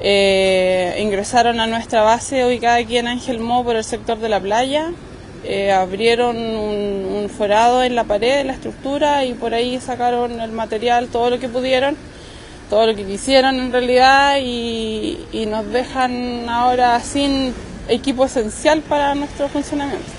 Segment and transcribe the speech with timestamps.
[0.00, 4.40] Eh, ingresaron a nuestra base ubicada aquí en Ángel Mo por el sector de la
[4.40, 4.92] playa.
[5.44, 10.40] Eh, abrieron un, un forado en la pared de la estructura y por ahí sacaron
[10.40, 11.96] el material, todo lo que pudieron,
[12.68, 17.54] todo lo que quisieron en realidad y nos dejan ahora sin
[17.88, 20.10] equipo esencial para nuestro funcionamiento.